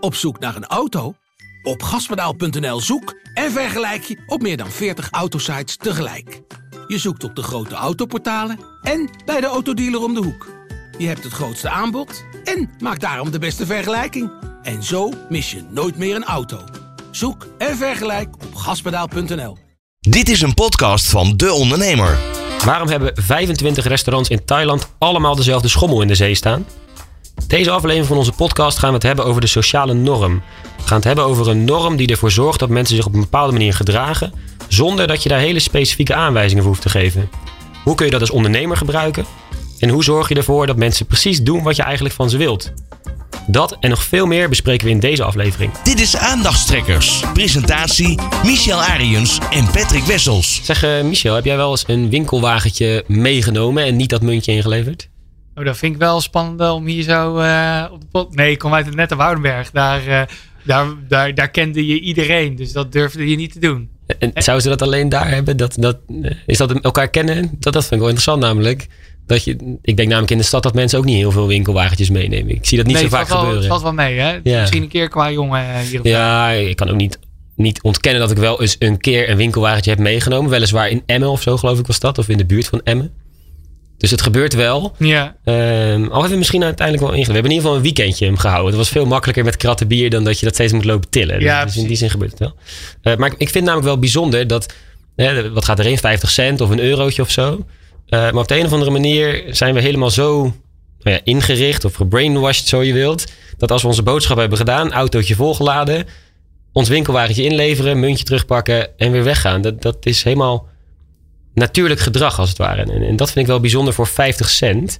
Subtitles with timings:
[0.00, 1.14] Op zoek naar een auto?
[1.62, 6.40] Op gaspedaal.nl zoek en vergelijk je op meer dan 40 autosites tegelijk.
[6.86, 10.46] Je zoekt op de grote autoportalen en bij de autodealer om de hoek.
[10.98, 14.30] Je hebt het grootste aanbod en maakt daarom de beste vergelijking.
[14.62, 16.64] En zo mis je nooit meer een auto.
[17.10, 19.56] Zoek en vergelijk op gaspedaal.nl.
[20.00, 22.18] Dit is een podcast van De Ondernemer.
[22.64, 26.66] Waarom hebben 25 restaurants in Thailand allemaal dezelfde schommel in de zee staan?
[27.46, 30.42] Deze aflevering van onze podcast gaan we het hebben over de sociale norm.
[30.76, 33.20] We gaan het hebben over een norm die ervoor zorgt dat mensen zich op een
[33.20, 34.32] bepaalde manier gedragen,
[34.68, 37.30] zonder dat je daar hele specifieke aanwijzingen voor hoeft te geven.
[37.84, 39.24] Hoe kun je dat als ondernemer gebruiken?
[39.78, 42.72] En hoe zorg je ervoor dat mensen precies doen wat je eigenlijk van ze wilt?
[43.46, 45.72] Dat en nog veel meer bespreken we in deze aflevering.
[45.82, 47.22] Dit is Aandachtstrekkers.
[47.32, 50.60] Presentatie Michel Ariens en Patrick Wessels.
[50.62, 55.08] Zeg uh, Michel, heb jij wel eens een winkelwagentje meegenomen en niet dat muntje ingeleverd?
[55.58, 58.34] Oh, dat vind ik wel spannend om hier zo uh, op de pot.
[58.34, 59.70] Nee, ik kom uit het nette Woudenberg.
[59.70, 60.22] Daar, uh,
[60.62, 62.56] daar, daar, daar kende je iedereen.
[62.56, 63.90] Dus dat durfde je niet te doen.
[64.18, 65.56] En zouden ze dat alleen daar hebben?
[65.56, 65.98] Dat, dat,
[66.46, 67.50] is dat elkaar kennen?
[67.58, 68.86] Dat, dat vind ik wel interessant namelijk.
[69.26, 72.10] Dat je, ik denk namelijk in de stad dat mensen ook niet heel veel winkelwagentjes
[72.10, 72.54] meenemen.
[72.54, 73.62] Ik zie dat niet nee, zo vaak wel, gebeuren.
[73.62, 74.38] Het valt wel mee, hè?
[74.42, 74.60] Ja.
[74.60, 76.00] Misschien een keer qua jongen hier.
[76.02, 77.18] Ja, ik kan ook niet,
[77.56, 80.50] niet ontkennen dat ik wel eens een keer een winkelwagentje heb meegenomen.
[80.50, 82.18] Weliswaar in Emmen of zo, geloof ik was dat.
[82.18, 83.12] Of in de buurt van Emmen.
[83.98, 84.94] Dus het gebeurt wel.
[84.98, 85.36] Ja.
[85.44, 87.34] Um, al hebben we misschien uiteindelijk wel ingezet.
[87.34, 88.66] We hebben in ieder geval een weekendje hem gehouden.
[88.66, 91.40] Het was veel makkelijker met kratten bier dan dat je dat steeds moet lopen tillen.
[91.40, 92.54] Ja, dus in die zin gebeurt het wel.
[93.02, 94.72] Uh, maar ik vind namelijk wel bijzonder dat,
[95.16, 97.50] uh, wat gaat erin, 50 cent of een eurotje of zo.
[97.50, 100.42] Uh, maar op de een of andere manier zijn we helemaal zo
[101.02, 103.26] nou ja, ingericht of gebrainwashed, zo je wilt.
[103.56, 106.06] Dat als we onze boodschap hebben gedaan, autootje volgeladen,
[106.72, 109.60] ons winkelwagentje inleveren, muntje terugpakken en weer weggaan.
[109.60, 110.67] Dat, dat is helemaal
[111.58, 112.82] natuurlijk gedrag als het ware.
[112.82, 114.98] En, en, dat vind ik wel bijzonder voor 50 cent.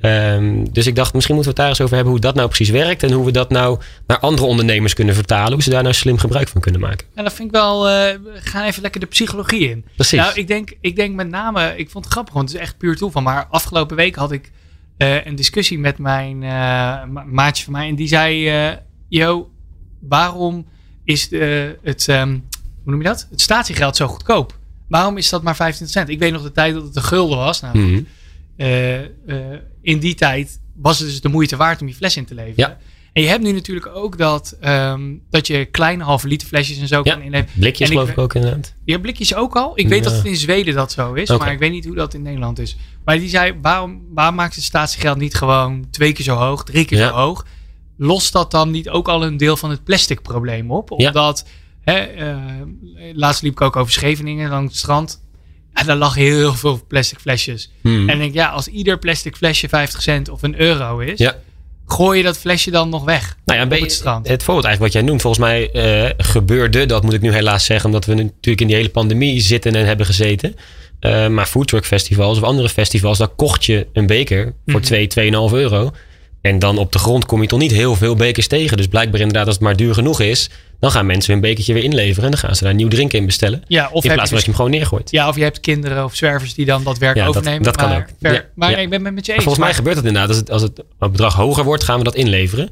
[0.00, 2.48] Um, dus ik dacht, misschien moeten we het daar eens over hebben hoe dat nou
[2.48, 3.02] precies werkt.
[3.02, 5.52] En hoe we dat nou naar andere ondernemers kunnen vertalen.
[5.52, 7.06] Hoe ze daar nou slim gebruik van kunnen maken.
[7.14, 9.84] En dat vind ik wel, uh, ga even lekker de psychologie in.
[9.94, 10.18] Precies.
[10.18, 12.78] Nou, ik denk, ik denk met name, ik vond het grappig, want het is echt
[12.78, 13.22] puur toeval.
[13.22, 14.50] Maar afgelopen week had ik
[14.98, 17.88] uh, een discussie met mijn uh, maatje van mij.
[17.88, 18.50] En die zei,
[19.08, 19.50] yo,
[20.00, 20.66] waarom
[21.04, 22.44] is de, het, um,
[22.82, 23.26] hoe noem je dat?
[23.30, 24.55] Het statiegeld zo goedkoop?
[24.88, 26.08] Waarom is dat maar 25 cent?
[26.08, 27.60] Ik weet nog de tijd dat het een gulden was.
[27.60, 28.00] Nou, Mhm.
[28.56, 29.06] uh, uh,
[29.82, 32.54] in die tijd was het dus de moeite waard om je fles in te leveren.
[32.68, 32.78] Ja.
[33.12, 36.88] En je hebt nu natuurlijk ook dat, um, dat je kleine halve liter flesjes en
[36.88, 37.52] zo Ja, kan inleveren.
[37.58, 38.74] Blikjes En geloof ik- ik ook inderdaad.
[38.84, 39.72] Ja, blikjes ook al.
[39.74, 40.10] Ik weet Ja.
[40.10, 42.58] dat het in Zweden dat zo is, maar ik weet niet hoe dat in Nederland
[42.58, 42.76] is.
[43.04, 46.84] Maar die zei, waarom, waarom maakt het statiegeld niet gewoon twee keer zo hoog, drie
[46.84, 47.08] keer Ja.
[47.08, 47.46] zo hoog?
[47.98, 50.94] Lost dat dan niet ook al een deel van het plastic probleem op?
[50.96, 51.10] Ja.
[51.86, 52.34] Hè, eh,
[53.14, 55.24] laatst liep ik ook over Scheveningen, langs het strand.
[55.72, 57.70] En daar lag heel veel plastic flesjes.
[57.82, 58.08] Hmm.
[58.08, 61.34] En ik denk, ja, als ieder plastic flesje 50 cent of een euro is, Ja.
[61.86, 63.22] gooi je dat flesje dan nog weg.
[63.22, 64.28] Nou ja, een op beetje het strand.
[64.28, 65.22] het voorbeeld eigenlijk wat jij noemt.
[65.22, 68.76] Volgens mij eh, gebeurde, dat moet ik nu helaas zeggen, omdat we natuurlijk in die
[68.76, 70.54] hele pandemie zitten en hebben gezeten.
[71.00, 74.82] Eh, maar foodtruck festivals of andere festivals, daar kocht je een beker voor Mhm.
[74.88, 75.90] 2, 2,5 euro.
[76.40, 78.76] En dan op de grond kom je toch niet heel veel bekers tegen.
[78.76, 80.50] Dus blijkbaar inderdaad, als het maar duur genoeg is,
[80.80, 82.24] dan gaan mensen hun bekertje weer inleveren.
[82.24, 83.62] En dan gaan ze daar nieuw drinken in bestellen.
[83.66, 85.10] Ja, of in plaats van je dat je hem gewoon neergooit.
[85.10, 87.62] Ja, of je hebt kinderen of zwervers die dan dat werk Ja, dat- overnemen.
[87.62, 88.06] dat kan maar ook.
[88.32, 88.76] Ja, maar ja.
[88.76, 89.42] ik ben het met je eens.
[89.44, 90.28] volgens mij maar- gebeurt dat inderdaad.
[90.28, 92.68] Als het, als het bedrag hoger wordt, gaan we dat inleveren.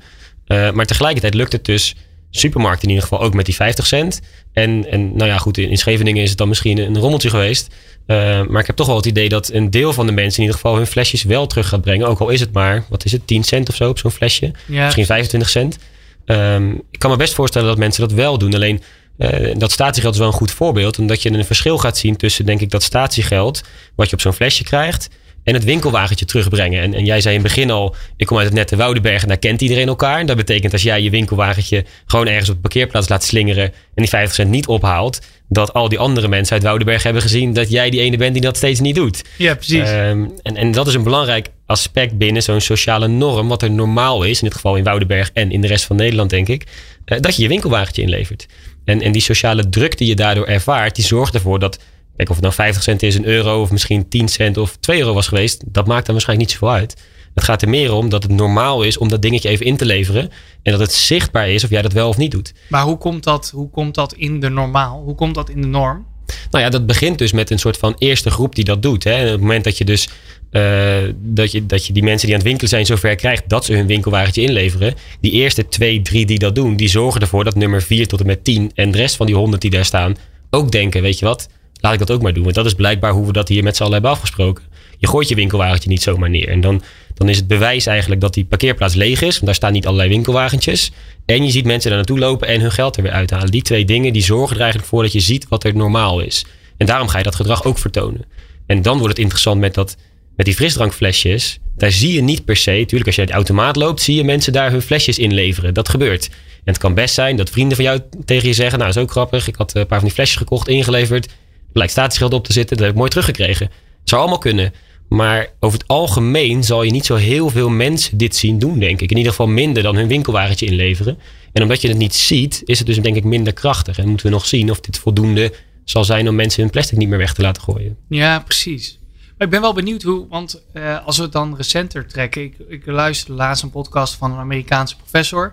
[0.46, 1.94] Uh, maar tegelijkertijd lukt het dus
[2.30, 4.20] supermarkt in ieder geval ook met die 50 cent.
[4.52, 7.74] En, en nou ja, goed, in, in Scheveningen is het dan misschien een rommeltje geweest.
[8.06, 8.16] Uh,
[8.46, 10.60] maar ik heb toch wel het idee dat een deel van de mensen in ieder
[10.60, 12.06] geval hun flesjes wel terug gaat brengen.
[12.06, 14.50] Ook al is het maar, wat is het, 10 cent of zo op zo'n flesje.
[14.66, 15.78] Ja, Misschien 25 cent.
[16.26, 18.54] Um, ik kan me best voorstellen dat mensen dat wel doen.
[18.54, 18.82] Alleen
[19.18, 20.98] uh, dat statiegeld is wel een goed voorbeeld.
[20.98, 23.62] Omdat je een verschil gaat zien tussen, denk ik, dat statiegeld.
[23.94, 25.08] wat je op zo'n flesje krijgt.
[25.44, 26.82] en het winkelwagentje terugbrengen.
[26.82, 27.94] En, en jij zei in het begin al.
[28.16, 30.18] ik kom uit het nette Woudenberg en daar kent iedereen elkaar.
[30.18, 31.84] En dat betekent als jij je winkelwagentje.
[32.06, 33.64] gewoon ergens op de parkeerplaats laat slingeren.
[33.64, 35.20] en die 50 cent niet ophaalt.
[35.48, 37.52] dat al die andere mensen uit Woudenberg hebben gezien.
[37.52, 39.24] dat jij die ene bent die dat steeds niet doet.
[39.38, 39.90] Ja, precies.
[39.90, 43.48] Um, en, en dat is een belangrijk aspect binnen zo'n sociale norm.
[43.48, 46.30] Wat er normaal is, in dit geval in Woudenberg en in de rest van Nederland,
[46.30, 46.66] denk ik.
[47.06, 48.46] Uh, dat je je winkelwagentje inlevert.
[48.84, 51.78] En, en die sociale druk die je daardoor ervaart, die zorgt ervoor dat.
[52.16, 54.98] Kijk, of het nou 50 cent is, een euro of misschien 10 cent of 2
[54.98, 56.96] euro was geweest, dat maakt dan waarschijnlijk niet zoveel uit.
[57.34, 59.84] Het gaat er meer om dat het normaal is om dat dingetje even in te
[59.84, 60.30] leveren.
[60.62, 62.54] En dat het zichtbaar is of jij dat wel of niet doet.
[62.68, 65.02] Maar hoe komt dat, hoe komt dat in de normaal?
[65.02, 66.06] Hoe komt dat in de norm?
[66.50, 69.04] Nou ja, dat begint dus met een soort van eerste groep die dat doet.
[69.04, 69.12] Hè.
[69.12, 70.08] En op het moment dat je dus
[70.50, 73.64] uh, dat, je, dat je die mensen die aan het winkelen zijn zover krijgt dat
[73.64, 74.94] ze hun winkelwagentje inleveren.
[75.20, 78.26] Die eerste twee, drie die dat doen, die zorgen ervoor dat nummer vier tot en
[78.26, 80.16] met tien en de rest van die honderd die daar staan
[80.50, 81.48] ook denken, weet je wat,
[81.80, 82.42] laat ik dat ook maar doen.
[82.42, 84.64] Want dat is blijkbaar hoe we dat hier met z'n allen hebben afgesproken.
[84.98, 86.48] je gooit je winkelwagentje niet zomaar neer.
[86.48, 86.82] En dan,
[87.14, 89.32] dan is het bewijs eigenlijk dat die parkeerplaats leeg is.
[89.32, 90.92] Want daar staan niet allerlei winkelwagentjes.
[91.26, 93.50] En je ziet mensen daar naartoe lopen en hun geld er weer uithalen.
[93.50, 96.44] Die twee dingen die zorgen er eigenlijk voor dat je ziet wat er normaal is.
[96.76, 98.24] En daarom ga je dat gedrag ook vertonen.
[98.66, 99.96] En dan wordt het interessant met, dat,
[100.36, 101.58] met die frisdrankflesjes.
[101.76, 102.84] Daar zie je niet per se.
[102.86, 105.74] Tuurlijk, als je uit de automaat loopt, zie je mensen daar hun flesjes inleveren.
[105.74, 106.26] Dat gebeurt.
[106.28, 109.10] En het kan best zijn dat vrienden van jou tegen je zeggen: Nou, is ook
[109.10, 109.48] grappig.
[109.48, 111.28] Ik had een paar van die flesjes gekocht, ingeleverd.
[111.72, 112.76] Blijkt statiegeld op te zitten.
[112.76, 113.66] Dat heb ik mooi teruggekregen.
[113.66, 114.72] Het zou allemaal kunnen.
[115.14, 119.00] Maar over het algemeen zal je niet zo heel veel mensen dit zien doen, denk
[119.00, 119.10] ik.
[119.10, 121.18] In ieder geval minder dan hun winkelwagentje inleveren.
[121.52, 123.98] En omdat je het niet ziet, is het dus denk ik minder krachtig.
[123.98, 125.52] En moeten we nog zien of dit voldoende
[125.84, 127.96] zal zijn om mensen hun plastic niet meer weg te laten gooien.
[128.08, 128.98] Ja, precies.
[129.38, 132.42] Maar ik ben wel benieuwd hoe, want uh, als we het dan recenter trekken.
[132.42, 135.52] Ik, ik luisterde laatst een podcast van een Amerikaanse professor.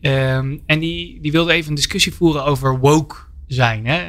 [0.00, 3.16] Um, en die, die wilde even een discussie voeren over woke
[3.46, 3.86] zijn.
[3.86, 4.00] Hè?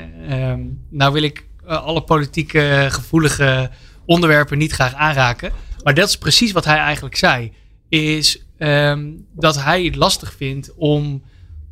[0.51, 3.69] Um, nou wil ik uh, alle politieke gevoelige
[4.09, 5.51] onderwerpen niet graag aanraken.
[5.83, 7.53] Maar dat is precies wat hij eigenlijk zei.
[7.89, 11.23] Is um, dat hij het lastig vindt om,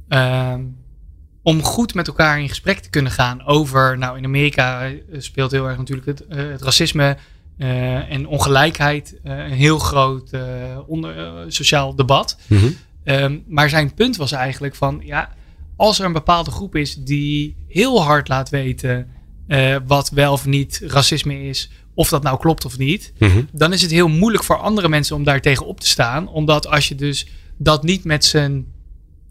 [0.09, 0.77] um,
[1.41, 3.97] om goed met elkaar in gesprek te kunnen gaan over.
[3.97, 7.17] Nou, in Amerika speelt heel erg natuurlijk het, uh, het racisme
[7.57, 10.31] uh, en ongelijkheid uh, een heel groot
[10.87, 12.37] onder, sociaal debat.
[12.47, 12.75] Mm -hmm.
[13.03, 15.33] um, maar zijn punt was eigenlijk van ja,
[15.75, 19.07] als er een bepaalde groep is die heel hard laat weten
[19.87, 23.47] wat wel of niet racisme is, of dat nou klopt of niet, mm -hmm.
[23.51, 26.27] dan is het heel moeilijk voor andere mensen om daar tegen op te staan.
[26.27, 27.27] Omdat als je dus
[27.57, 28.67] dat niet met z'n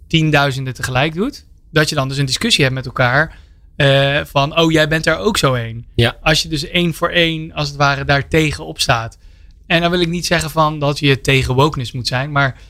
[0.08, 3.38] tienduizenden tegelijk doet, dat je dan dus een discussie hebt met elkaar.
[3.76, 5.86] Uh, van, oh, jij bent daar ook zo een.
[5.94, 6.16] Ja.
[6.22, 9.18] Als je dus één voor één, als het ware, daar tegen op staat.
[9.66, 12.60] En dan wil ik niet zeggen van dat je tegen wokeness moet zijn, maar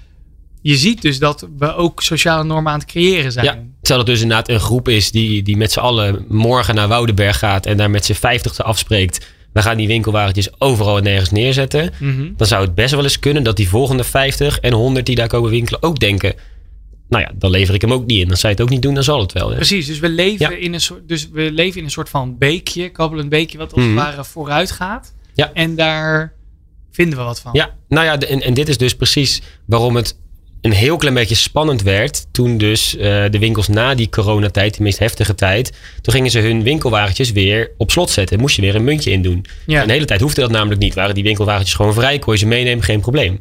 [0.63, 3.45] je ziet dus dat we ook sociale normen aan het creëren zijn.
[3.45, 6.89] Ja, terwijl het dus inderdaad een groep is die, die met z'n allen morgen naar
[6.89, 11.31] Woudenberg gaat en daar met z'n vijftigste afspreekt we gaan die winkelwagentjes overal en nergens
[11.31, 11.93] neerzetten.
[11.99, 12.35] Mm -hmm.
[12.37, 15.29] Dan zou het best wel eens kunnen dat die volgende 50 en 100 die daar
[15.29, 16.35] komen winkelen ook denken.
[17.09, 18.29] Nou ja, dan lever ik hem ook niet in.
[18.29, 19.49] Dan zou je het ook niet doen, dan zal het wel.
[19.49, 19.55] Hè?
[19.55, 20.57] Precies, dus we leven, ja.
[20.57, 23.83] in een soort, dus we leven in een soort van beekje, kabbelend beekje, wat als
[23.83, 24.07] het mm -hmm.
[24.07, 25.15] ware vooruit gaat.
[25.35, 25.51] Ja.
[25.53, 26.33] En daar
[26.91, 27.51] vinden we wat van.
[27.55, 30.19] Ja, nou ja, en, en dit is dus precies waarom het
[30.67, 32.27] een heel klein beetje spannend werd.
[32.31, 35.73] Toen dus uh, de winkels na die coronatijd, die meest heftige tijd.
[36.01, 38.41] Toen gingen ze hun winkelwagentjes weer op slot zetten.
[38.41, 39.45] Moest je weer een muntje in doen.
[39.67, 39.81] Ja.
[39.81, 40.95] En de hele tijd hoefde dat namelijk niet.
[40.95, 42.19] Waren die winkelwagentjes gewoon vrij.
[42.19, 43.41] Kon je ze meenemen, geen probleem.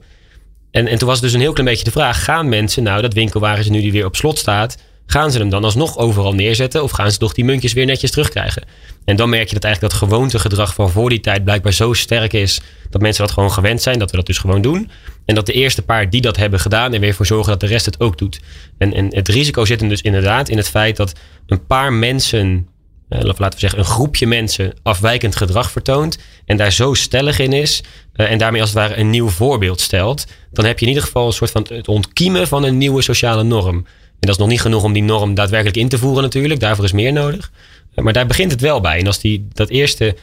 [0.72, 2.24] En, en toen was dus een heel klein beetje de vraag.
[2.24, 4.77] Gaan mensen nou dat winkelwagentje nu die weer op slot staat.
[5.06, 6.84] Gaan ze hem dan alsnog overal neerzetten?
[6.84, 8.63] Of gaan ze toch die muntjes weer netjes terugkrijgen?
[9.06, 12.34] En dan merk je dat eigenlijk dat gewoontegedrag van voor die tijd blijkbaar zo sterk
[12.34, 12.62] is.
[12.90, 14.00] Dat mensen dat gewoon gewend zijn.
[14.00, 14.90] Dat we dat dus gewoon doen.
[15.25, 17.68] En dat de eerste paar die dat hebben gedaan er weer voor zorgen dat de
[17.68, 18.40] rest het ook doet.
[18.78, 21.13] En, en het risico zit hem dus inderdaad in het feit dat
[21.48, 22.68] een paar mensen,
[23.10, 26.18] eh, laten we zeggen een groepje mensen, afwijkend gedrag vertoont.
[26.46, 27.84] En daar zo stellig in is.
[28.16, 30.25] Uh, en daarmee als het ware een nieuw voorbeeld stelt.
[30.51, 33.44] Dan heb je in ieder geval een soort van het ontkiemen van een nieuwe sociale
[33.44, 33.86] norm.
[34.19, 36.59] En dat is nog niet genoeg om die norm daadwerkelijk in te voeren natuurlijk.
[36.59, 37.51] Daarvoor is meer nodig.
[37.95, 39.00] Maar daar begint het wel bij.
[39.00, 40.15] En als die, dat eerste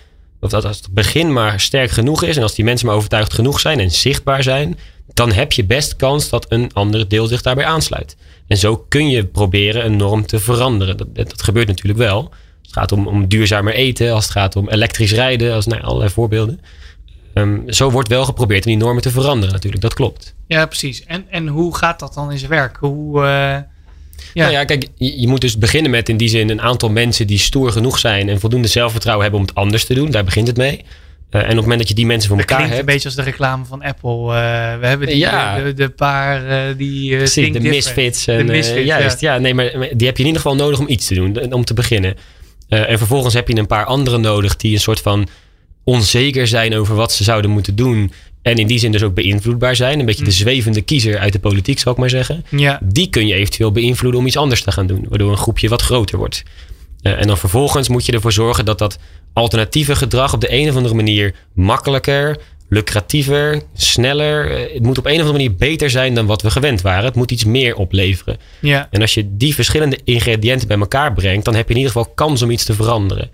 [0.43, 3.61] of als het begin maar sterk genoeg is en als die mensen maar overtuigd genoeg
[3.61, 7.65] zijn en zichtbaar zijn, dan heb je best kans dat een ander deel zich daarbij
[7.65, 8.17] aansluit.
[8.47, 10.97] En zo kun je proberen een norm te veranderen.
[10.97, 12.19] Dat, dat, gebeurt natuurlijk wel.
[12.19, 12.31] Als
[12.61, 16.11] het gaat om, om, duurzamer eten, als het gaat om elektrisch rijden, als nou, allerlei
[16.11, 16.61] voorbeelden.
[17.35, 20.35] Um, zo wordt wel geprobeerd om die normen te veranderen natuurlijk, dat klopt.
[20.47, 21.05] Ja, precies.
[21.05, 22.77] En, en hoe gaat dat dan in zijn werk?
[22.77, 23.23] Hoe...
[23.23, 23.57] Uh...
[24.35, 24.43] Ja.
[24.43, 27.27] Nou ja, kijk, je, je, moet dus beginnen met in die zin een aantal mensen
[27.27, 30.11] die stoer genoeg zijn en voldoende zelfvertrouwen hebben om het anders te doen.
[30.11, 30.85] Daar begint het mee.
[31.31, 32.79] Uh, en op het moment dat je die mensen voor dat elkaar hebt.
[32.79, 34.11] een beetje als de reclame van Apple.
[34.11, 34.33] Uh,
[34.81, 35.63] we hebben die, ja.
[35.63, 37.17] de, de, paar uh, die.
[37.17, 38.27] Precies, de misfits.
[38.27, 39.35] En, de misfits juist, ja.
[39.35, 39.41] ja.
[39.41, 41.75] nee, maar die heb je in ieder geval nodig om iets te doen, om te
[41.75, 42.17] beginnen.
[42.69, 45.29] en vervolgens heb je een paar andere nodig die een soort van
[45.85, 48.13] onzeker zijn over wat ze zouden moeten doen.
[48.43, 50.01] En in die zin dus ook beïnvloedbaar zijn.
[50.01, 52.45] Een beetje de zwevende kiezer uit de politiek, zou ik maar zeggen.
[52.49, 52.81] Ja.
[52.83, 55.07] Die kun je eventueel beïnvloeden om iets anders te gaan doen.
[55.09, 56.43] Waardoor een groepje wat groter wordt.
[57.03, 58.99] Uh, en dan vervolgens moet je ervoor zorgen dat dat
[59.33, 64.51] alternatieve gedrag op de een of andere manier makkelijker, lucratiever, sneller.
[64.51, 67.05] Uh, het moet op een of andere manier beter zijn dan wat we gewend waren.
[67.05, 68.37] Het moet iets meer opleveren.
[68.61, 68.89] Ja.
[68.91, 72.13] En als je die verschillende ingrediënten bij elkaar brengt, dan heb je in ieder geval
[72.15, 73.31] kans om iets te veranderen.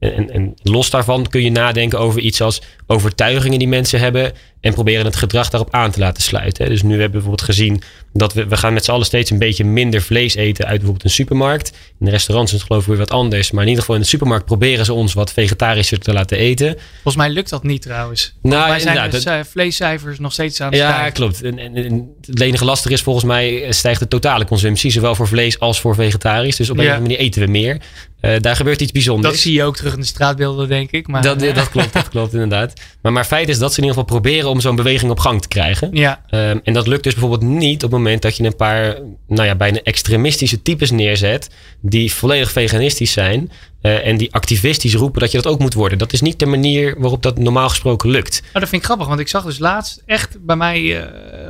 [0.00, 4.32] En, en, los daarvan kun je nadenken over iets als overtuigingen die mensen hebben.
[4.60, 6.68] En proberen het gedrag daarop aan te laten sluiten.
[6.68, 7.82] Dus nu hebben we bijvoorbeeld gezien
[8.12, 11.04] dat we, we gaan met z'n allen steeds een beetje minder vlees eten uit bijvoorbeeld
[11.04, 11.70] een supermarkt.
[11.98, 13.50] In de restaurants is het geloof ik weer wat anders.
[13.50, 16.76] Maar in ieder geval in de supermarkt proberen ze ons wat vegetarischer te laten eten.
[16.92, 18.34] Volgens mij lukt dat niet trouwens.
[18.42, 21.12] Nou, Wij zijn dus vleescijfers nog steeds aan het Ja, stijgen.
[21.12, 21.42] klopt.
[21.42, 25.14] En, en, en het enige lastig is volgens mij eh, stijgt de totale consumptie, zowel
[25.14, 26.56] voor vlees als voor vegetarisch.
[26.56, 26.88] Dus op een Ja.
[26.90, 27.80] of andere manier eten we meer.
[28.20, 29.32] Eh, daar gebeurt iets bijzonders.
[29.32, 31.06] Dat zie je ook terug in de straatbeelden, denk ik.
[31.06, 32.72] Maar, Dat, dat klopt, dat klopt inderdaad.
[33.02, 35.42] Maar, maar feit is dat ze in ieder geval proberen om zo'n beweging op gang
[35.42, 35.88] te krijgen.
[35.92, 38.98] Ja, Ehm, en dat lukt dus bijvoorbeeld niet op het moment dat je een paar,
[39.28, 41.50] nou ja, bijna extremistische types neerzet.
[41.80, 43.50] die volledig veganistisch zijn.
[43.80, 45.98] eh, en die activistisch roepen dat je dat ook moet worden.
[45.98, 48.42] Dat is niet de manier waarop dat normaal gesproken lukt.
[48.46, 51.02] Oh, dat vind ik grappig, want ik zag dus laatst echt bij mij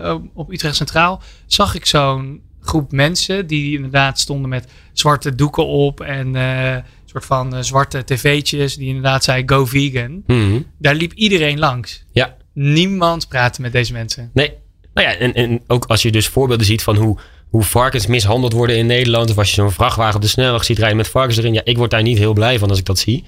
[0.02, 5.66] eh, op Utrecht Centraal, zag ik zo'n groep mensen die inderdaad stonden met zwarte doeken
[5.66, 6.76] op en eh,
[7.10, 10.22] soort van eh, zwarte tv'tjes die inderdaad zei go vegan.
[10.26, 10.60] Mhm.
[10.78, 12.04] Daar liep iedereen langs.
[12.12, 14.30] Ja, Niemand praatte met deze mensen.
[14.34, 14.52] Nee.
[14.94, 18.52] Nou ja, en, en ook als je dus voorbeelden ziet van hoe, hoe varkens mishandeld
[18.52, 19.30] worden in Nederland.
[19.30, 21.52] Of als je zo'n vrachtwagen op de snelweg ziet rijden met varkens erin.
[21.52, 23.24] Ja, ik word daar niet heel blij van als ik dat zie.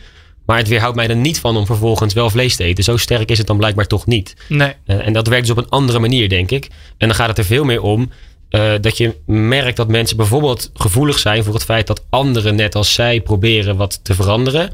[0.46, 2.84] Maar het weerhoudt mij er niet van om vervolgens wel vlees te eten.
[2.84, 4.36] Zo sterk is het dan blijkbaar toch niet.
[4.48, 4.72] Nee.
[4.86, 6.64] Eh, en dat werkt dus op een andere manier, denk ik.
[6.98, 8.10] En dan gaat het er veel meer om
[8.52, 12.74] eh, dat je merkt dat mensen bijvoorbeeld gevoelig zijn voor het feit dat anderen net
[12.74, 14.72] als zij proberen wat te veranderen.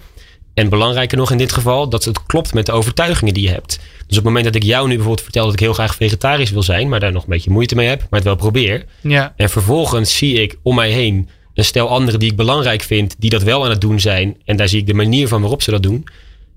[0.55, 3.77] En belangrijker nog in dit geval, dat het klopt met de overtuigingen die je hebt.
[3.77, 6.51] Dus op het moment dat ik jou nu bijvoorbeeld vertel dat ik heel graag vegetarisch
[6.51, 8.85] wil zijn, maar daar nog een beetje moeite mee heb, maar het wel probeer.
[9.01, 9.33] Ja.
[9.37, 13.31] En vervolgens zie ik om mij heen een stel anderen die ik belangrijk vind, die
[13.31, 14.37] dat wel aan het doen zijn.
[14.45, 16.05] En daar zie ik de manier van waarop ze dat doen.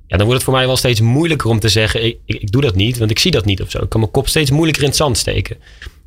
[0.08, 2.52] Ja, dan wordt het voor mij wel steeds moeilijker om te zeggen, ik, ik, ik
[2.52, 3.84] doe dat niet, want ik zie dat niet of zo.
[3.84, 5.58] Ik kan mijn kop steeds moeilijker in het zand steken.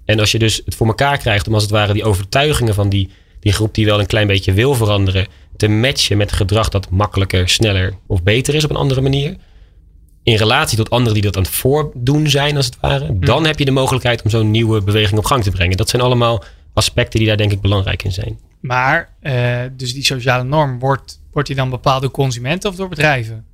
[0.04, 2.88] En als je dus het voor elkaar krijgt om als het ware die overtuigingen van
[2.88, 6.90] die, die groep die wel een klein beetje wil veranderen, te matchen met gedrag dat
[6.90, 9.36] makkelijker, sneller of beter is op een andere manier.
[10.22, 13.18] In relatie tot anderen die dat aan het voordoen zijn, als het ware.
[13.18, 15.76] Dan heb je de mogelijkheid om zo'n nieuwe beweging op gang te brengen.
[15.76, 18.38] Dat zijn allemaal aspecten die daar denk ik belangrijk in zijn.
[18.60, 22.88] Maar, eh, dus die sociale norm, wordt, wordt die dan bepaald door consumenten of door
[22.88, 23.44] bedrijven?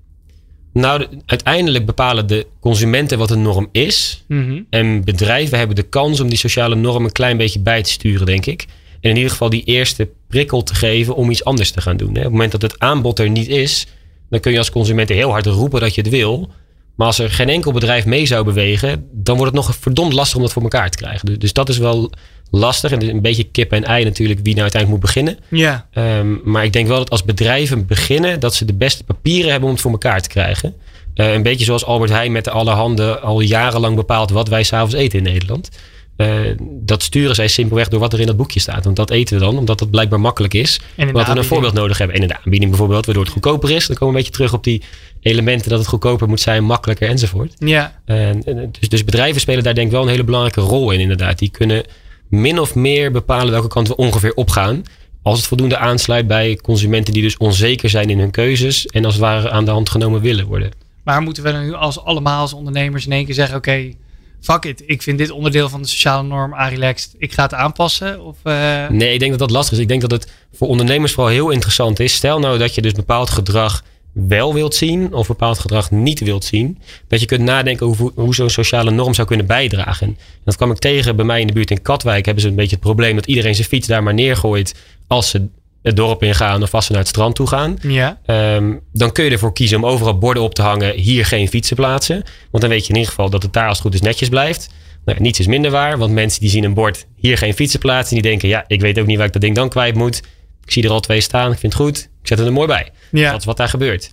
[0.72, 4.24] Nou, de- uiteindelijk bepalen de consumenten wat een norm is.
[4.28, 4.60] Mhm.
[4.70, 8.26] En bedrijven hebben de kans om die sociale norm een klein beetje bij te sturen,
[8.26, 8.66] denk ik.
[9.00, 12.08] En in ieder geval die eerste prikkel te geven om iets anders te gaan doen.
[12.12, 12.18] Hè.
[12.18, 13.86] Op het moment dat het aanbod er niet is,
[14.30, 16.50] dan kun je als consument heel hard roepen dat je het wil.
[16.96, 20.36] Maar als er geen enkel bedrijf mee zou bewegen, dan wordt het nog verdomd lastig
[20.36, 21.38] om dat voor elkaar te krijgen.
[21.38, 22.12] Dus dat is wel
[22.50, 22.90] lastig.
[22.90, 25.38] En het is een beetje kip en ei natuurlijk wie nou uiteindelijk moet beginnen.
[25.48, 25.86] Ja.
[25.92, 29.68] Ehm, maar ik denk wel dat als bedrijven beginnen, dat ze de beste papieren hebben
[29.68, 30.74] om het voor elkaar te krijgen.
[31.14, 34.94] Eh, een beetje zoals Albert Heijn met de allerhande al jarenlang bepaalt wat wij s'avonds
[34.94, 35.68] eten in Nederland.
[36.16, 36.28] Eh,
[36.60, 38.84] dat sturen zij simpelweg door wat er in dat boekje staat.
[38.84, 40.80] Want dat eten we dan, omdat dat blijkbaar makkelijk is.
[40.96, 42.16] Omdat we een voorbeeld nodig hebben.
[42.16, 43.86] En in de aanbieding bijvoorbeeld, waardoor het goedkoper is.
[43.86, 44.82] Dan komen we een beetje terug op die
[45.20, 47.54] elementen dat het goedkoper moet zijn, makkelijker enzovoort.
[47.58, 48.00] Ja.
[48.04, 48.42] En
[48.80, 51.38] dus, dus bedrijven spelen daar denk ik wel een hele belangrijke rol in inderdaad.
[51.38, 51.84] Die kunnen
[52.30, 54.82] min of meer bepalen welke kant we ongeveer opgaan.
[55.22, 58.86] Als het voldoende aansluit bij consumenten die dus onzeker zijn in hun keuzes.
[58.86, 60.70] En als het ware aan de hand genomen willen worden.
[61.04, 63.92] Maar moeten we dan nu als allemaal als ondernemers in één keer zeggen: oké,
[64.40, 68.24] fuck it, ik vind dit onderdeel van de sociale norm relaxed, ik ga het aanpassen?
[68.24, 69.82] Of, eh, Nee, ik denk dat dat lastig is.
[69.82, 72.14] Ik denk dat het voor ondernemers vooral heel interessant is.
[72.14, 73.82] Stel nou dat je dus bepaald gedrag
[74.12, 76.78] wel wilt zien of bepaald gedrag niet wilt zien.
[77.08, 80.06] Dat je kunt nadenken over hoe, hoe zo'n sociale norm zou kunnen bijdragen.
[80.06, 82.24] En dat kwam ik tegen bij mij in de buurt in Katwijk.
[82.24, 84.74] Hebben ze een beetje het probleem dat iedereen zijn fiets daar maar neergooit
[85.06, 85.48] als ze
[85.82, 87.76] het dorp ingaan of als ze naar het strand toe gaan.
[87.82, 88.18] ja.
[88.26, 90.94] Ehm, dan kun je ervoor kiezen om overal borden op te hangen.
[90.94, 92.22] Hier geen fietsen plaatsen.
[92.50, 94.28] Want dan weet je in ieder geval dat het daar als het goed is netjes
[94.28, 94.70] blijft.
[95.04, 95.98] Nou, ja, niets is minder waar.
[95.98, 97.06] Want mensen die zien een bord.
[97.16, 98.14] Hier geen fietsen plaatsen.
[98.14, 100.22] Die denken ja ik weet ook niet waar ik dat ding dan kwijt moet.
[100.64, 101.52] Ik zie er al twee staan.
[101.52, 101.98] Ik vind het goed.
[101.98, 102.90] Ik zet het er mooi bij.
[103.10, 103.30] Ja.
[103.30, 104.12] Dat is wat daar gebeurt.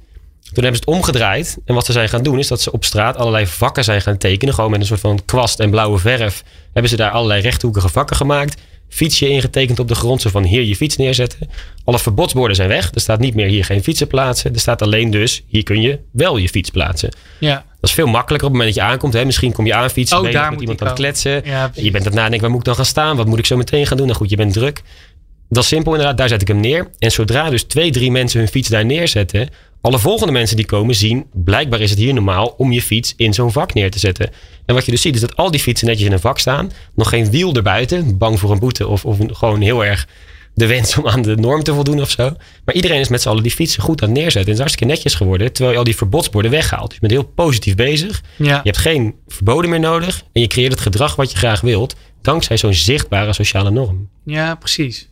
[0.53, 1.57] Toen hebben ze het omgedraaid.
[1.65, 4.17] En wat ze zijn gaan doen is dat ze op straat allerlei vakken zijn gaan
[4.17, 4.53] tekenen.
[4.53, 6.43] Gewoon met een soort van kwast en blauwe verf.
[6.73, 8.61] Hebben ze daar allerlei rechthoekige vakken gemaakt.
[8.89, 10.21] Fietsje ingetekend op de grond.
[10.21, 11.49] Zo van hier je fiets neerzetten.
[11.83, 12.91] Alle verbodsborden zijn weg.
[12.93, 14.53] Er staat niet meer hier geen fietsen plaatsen.
[14.53, 17.09] Er staat alleen dus hier kun je wel je fiets plaatsen.
[17.39, 17.65] ja.
[17.79, 19.13] Dat is veel makkelijker op het moment dat je aankomt.
[19.13, 19.25] Hè.
[19.25, 20.17] Misschien kom je aan fietsen.
[20.17, 21.41] Oh, ben je met moet iemand aan het kletsen.
[21.45, 23.17] Ja, je bent aan het nadenken, waar moet ik dan gaan staan?
[23.17, 24.05] Wat moet ik zo meteen gaan doen?
[24.05, 24.81] Nou goed, je bent druk.
[25.49, 26.89] Dat is simpel inderdaad, daar zet ik hem neer.
[26.99, 29.49] En zodra dus twee, drie mensen hun fiets daar neerzetten...
[29.81, 31.25] alle volgende mensen die komen zien...
[31.33, 34.29] blijkbaar is het hier normaal om je fiets in zo'n vak neer te zetten.
[34.65, 36.71] En wat je dus ziet is dat al die fietsen netjes in een vak staan.
[36.95, 38.87] Nog geen wiel erbuiten, bang voor een boete...
[38.87, 40.07] of, of gewoon heel erg
[40.53, 42.35] de wens om aan de norm te voldoen of zo.
[42.65, 44.41] Maar iedereen is met z'n allen die fietsen goed aan het neerzetten.
[44.41, 45.53] En het is hartstikke netjes geworden...
[45.53, 46.85] terwijl je al die verbodsborden weghaalt.
[46.85, 48.23] Dus je bent heel positief bezig.
[48.35, 48.55] Ja.
[48.55, 50.23] Je hebt geen verboden meer nodig.
[50.33, 51.95] En je creëert het gedrag wat je graag wilt.
[52.21, 54.09] Dankzij zo'n zichtbare sociale norm.
[54.25, 55.09] Ja, precies.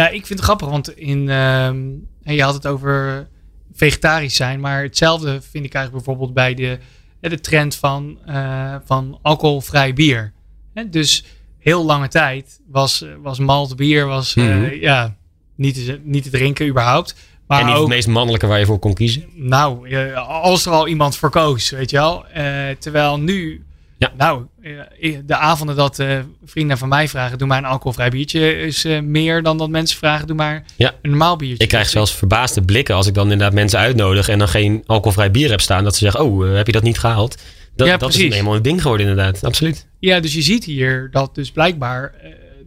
[0.00, 1.78] Ja, ik vind het grappig, want in, ehm,
[2.22, 3.28] je had het over
[3.72, 6.78] vegetarisch zijn, maar hetzelfde vind ik eigenlijk bijvoorbeeld bij de
[7.20, 10.32] de trend van, uh, van alcoholvrij bier.
[10.90, 11.24] dus
[11.58, 15.16] heel lange tijd was, was malt bier was, mm ja,
[15.54, 17.14] niet, te, niet te drinken überhaupt.
[17.46, 19.24] Maar en niet het meest mannelijke waar je voor kon kiezen?
[19.34, 22.24] Nou, als er al iemand voor koos, weet je wel.
[22.78, 23.64] terwijl nu
[24.00, 24.12] ja.
[24.16, 24.46] Nou,
[25.24, 29.42] de avonden dat uh, vrienden van mij vragen, doe maar een alcoholvrij biertje, is meer
[29.42, 30.94] dan dat mensen vragen, doe maar ja.
[31.02, 31.62] een normaal biertje.
[31.62, 35.30] Ik krijg zelfs verbaasde blikken als ik dan inderdaad mensen uitnodig en dan geen alcoholvrij
[35.30, 35.84] bier heb staan.
[35.84, 37.42] Dat ze zeggen, oh, heb je dat niet gehaald?
[37.76, 39.86] Dat, ja, dat is helemaal een ding geworden inderdaad, absoluut.
[39.98, 42.14] Ja, dus je ziet hier dat dus blijkbaar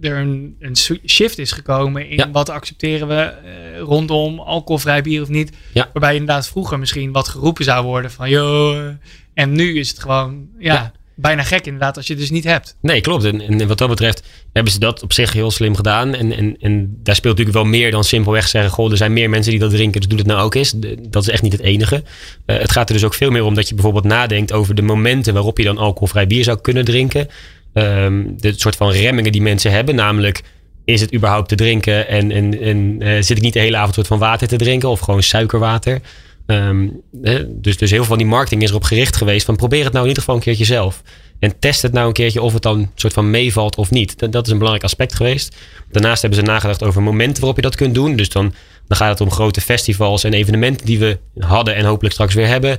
[0.02, 0.76] er een, een
[1.06, 3.34] shift is gekomen in wat accepteren we
[3.80, 5.52] rondom alcoholvrij bier of niet.
[5.74, 5.90] Ja.
[5.94, 8.88] Waarbij inderdaad vroeger misschien wat geroepen zou worden van, joh,
[9.34, 12.76] en nu is het gewoon, ja bijna gek inderdaad als je het dus niet hebt.
[12.82, 13.24] Nee, klopt.
[13.24, 16.14] En, wat dat betreft hebben ze dat op zich heel slim gedaan.
[16.14, 18.72] En, en, en daar speelt natuurlijk wel meer dan simpelweg zeggen...
[18.72, 20.74] goh, er zijn meer mensen die dat drinken, dus doe het nou ook eens.
[21.10, 22.04] Dat is echt niet het enige.
[22.46, 24.54] Uh, het gaat er dus ook veel meer om dat je bijvoorbeeld nadenkt...
[24.54, 27.28] over de momenten waarop je dan alcoholvrij bier zou kunnen drinken.
[27.74, 30.42] Um, de soort van remmingen die mensen hebben, namelijk...
[30.86, 33.94] Is het überhaupt te drinken en, en, en uh, zit ik niet de hele avond
[33.94, 36.02] soort van water te drinken of gewoon suikerwater?
[36.46, 39.94] Um, dus, dus heel veel van die marketing is erop gericht geweest van probeer het
[39.94, 41.02] nou in ieder geval een keertje zelf.
[41.40, 44.20] En test het nou een keertje of het dan soort van meevalt of niet.
[44.20, 45.56] Dat, dat is een belangrijk aspect geweest.
[45.92, 48.16] Daarnaast hebben ze nagedacht over momenten waarop je dat kunt doen.
[48.16, 48.54] Dus dan,
[48.88, 52.48] dan gaat het om grote festivals en evenementen die we hadden en hopelijk straks weer
[52.48, 52.78] hebben.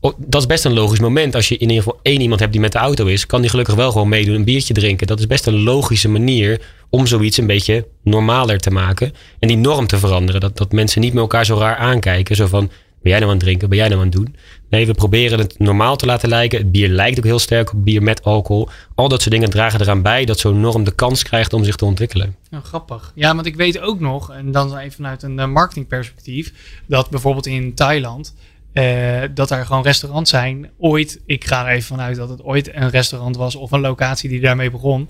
[0.00, 1.34] Dat is best een logisch moment.
[1.34, 3.50] Als je in ieder geval één iemand hebt die met de auto is, kan die
[3.50, 5.06] gelukkig wel gewoon meedoen, een biertje drinken.
[5.06, 9.12] Dat is best een logische manier om zoiets een beetje normaler te maken.
[9.38, 10.40] En die norm te veranderen.
[10.40, 12.36] Dat, dat mensen niet meer elkaar zo raar aankijken.
[12.36, 12.70] Zo van,
[13.02, 13.68] ben jij nou aan het drinken?
[13.68, 14.36] Ben jij nou aan het doen?
[14.70, 16.58] Nee, we proberen het normaal te laten lijken.
[16.58, 18.68] Het bier lijkt ook heel sterk op bier met alcohol.
[18.94, 21.76] Al dat soort dingen dragen eraan bij dat zo'n norm de kans krijgt om zich
[21.76, 22.36] te ontwikkelen.
[22.50, 23.12] Nou, grappig.
[23.14, 26.52] Ja, want ik weet ook nog, en dan even vanuit een eh, marketingperspectief,
[26.86, 28.34] dat bijvoorbeeld in Thailand.
[28.72, 30.70] Uh, dat er gewoon restaurants zijn.
[30.78, 34.28] Ooit, ik ga er even vanuit dat het ooit een restaurant was of een locatie
[34.28, 35.08] die daarmee begon.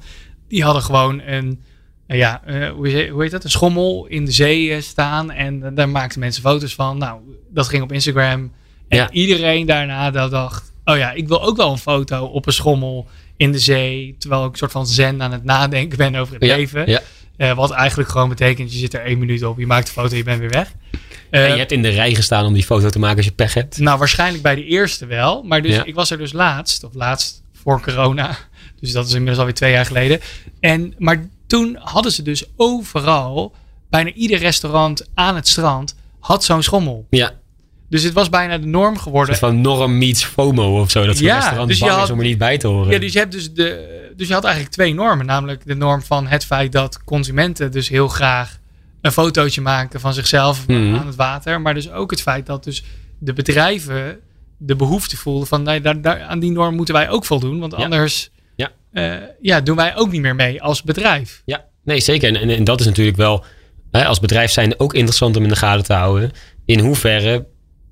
[0.49, 1.63] Die hadden gewoon een,
[2.07, 3.45] uh, ja, uh, hoe, hoe heet dat?
[3.45, 5.31] Een schommel in de zee staan.
[5.31, 6.99] En daar maakten mensen foto's van.
[6.99, 8.53] Nou, dat ging op Instagram.
[8.89, 13.09] En iedereen daarna dacht, oh ja, ik wil ook wel een foto op een schommel
[13.37, 14.17] in de zee.
[14.19, 17.01] Terwijl ik een soort van zen aan het nadenken ben over het leven.
[17.57, 20.23] Wat eigenlijk gewoon betekent, je zit er één minuut op, je maakt de foto, je
[20.23, 20.73] bent weer weg.
[21.31, 23.33] Uh, en je hebt in de rij gestaan om die foto te maken als je
[23.33, 23.79] pech hebt?
[23.79, 25.43] Nou, waarschijnlijk bij de eerste wel.
[25.43, 28.37] Maar dus, ik was er dus laatst, of laatst voor corona.
[28.81, 30.21] Dus dat is inmiddels alweer twee jaar geleden.
[30.61, 33.55] En, maar toen hadden ze dus overal,
[33.91, 37.07] bijna ieder restaurant aan het strand, had zo'n schommel.
[37.11, 37.33] Ja.
[37.89, 39.37] Dus het was bijna de norm geworden.
[39.37, 41.07] Van norm meets FOMO of zo.
[41.07, 42.93] Dat zo'n ja, restaurant dus bang had, is om er niet bij te horen.
[42.93, 45.27] Ja, dus je, hebt dus, de, dus je had eigenlijk twee normen.
[45.27, 48.58] Namelijk de norm van het feit dat consumenten dus heel graag
[49.01, 50.95] een fotootje maken van zichzelf mhm.
[50.95, 51.61] aan het water.
[51.61, 52.85] Maar dus ook het feit dat dus
[53.19, 54.21] de bedrijven
[54.59, 57.59] de behoefte voelden van nee, daar, daar, aan die norm moeten wij ook voldoen.
[57.59, 58.71] Want anders ja.
[58.93, 61.43] Uh, ja, doen wij ook niet meer mee als bedrijf.
[61.45, 62.29] Ja, nee zeker.
[62.29, 63.45] En, en, en dat is natuurlijk wel
[63.91, 66.31] hè, als bedrijf zijn ook interessant om in de gaten te houden.
[66.65, 67.47] In hoeverre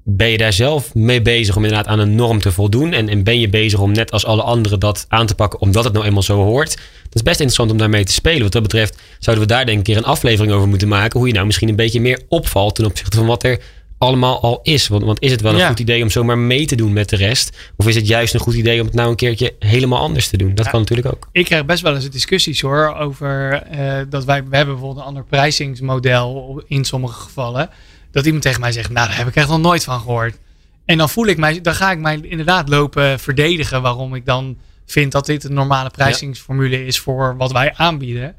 [0.09, 2.93] ben je daar zelf mee bezig om inderdaad aan een norm te voldoen?
[2.93, 5.85] En, en, ben je bezig om net als alle anderen dat aan te pakken omdat
[5.85, 6.77] het nou eenmaal zo hoort?
[7.03, 8.43] Dat is best interessant om daarmee te spelen.
[8.43, 11.19] Wat dat betreft zouden we daar denk ik een keer een aflevering over moeten maken.
[11.19, 13.61] Hoe je nou misschien een beetje meer opvalt ten opzichte van wat er
[13.99, 14.89] allemaal al is.
[14.89, 17.17] Want, want is het wel een goed idee om zomaar mee te doen met de
[17.17, 17.57] rest?
[17.77, 20.37] Of is het juist een goed idee om het nou een keertje helemaal anders te
[20.37, 20.55] doen?
[20.55, 21.29] Dat kan natuurlijk ook.
[21.33, 25.09] Ik krijg best wel eens discussies hoor over uh, dat wij we hebben bijvoorbeeld een
[25.09, 27.71] ander prijzingsmodel in sommige gevallen
[28.17, 30.39] dat iemand tegen mij zegt, nou daar heb ik echt nog nooit van gehoord.
[30.85, 34.59] En dan voel ik mij, dan ga ik mij inderdaad lopen verdedigen waarom ik dan
[34.87, 38.35] vind dat dit een normale prijzingsformule is voor wat wij aanbieden.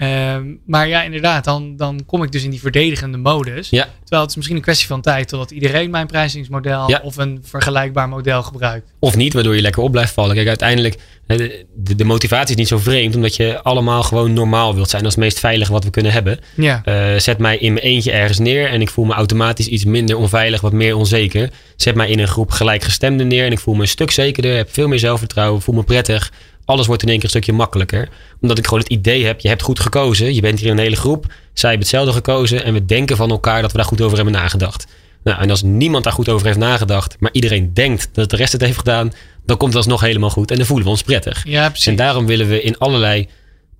[0.00, 3.70] Ehm, maar ja, inderdaad, dan, dan kom ik dus in die verdedigende modus.
[3.70, 3.88] Ja.
[4.00, 8.08] Terwijl het is misschien een kwestie van tijd totdat iedereen mijn prijzingsmodel of een vergelijkbaar
[8.08, 8.92] model gebruikt.
[8.98, 10.34] Of niet, waardoor je lekker op blijft vallen.
[10.34, 14.90] Kijk, uiteindelijk, de, de, motivatie is niet zo vreemd, omdat je allemaal gewoon normaal wilt
[14.90, 15.02] zijn.
[15.02, 16.38] Dat is het meest veilige wat we kunnen hebben.
[16.54, 16.82] Ja.
[16.84, 20.16] Uh, zet mij in mijn eentje ergens neer en ik voel me automatisch iets minder
[20.16, 21.50] onveilig, wat meer onzeker.
[21.76, 24.72] Zet mij in een groep gelijkgestemden neer en ik voel me een stuk zekerder, heb
[24.72, 26.32] veel meer zelfvertrouwen, voel me prettig
[26.70, 28.08] alles wordt in één keer een stukje makkelijker.
[28.40, 30.34] Omdat ik gewoon het idee heb, je hebt goed gekozen.
[30.34, 31.24] Je bent hier in een hele groep.
[31.52, 32.64] Zij hebben hetzelfde gekozen.
[32.64, 34.86] En we denken van elkaar dat we daar goed over hebben nagedacht.
[35.24, 38.52] Nou, en als niemand daar goed over heeft nagedacht, maar iedereen denkt dat de rest
[38.52, 39.12] het heeft gedaan,
[39.46, 41.42] dan komt het alsnog helemaal goed en dan voelen we ons prettig.
[41.44, 41.86] Ja, precies.
[41.86, 43.28] En daarom willen we in allerlei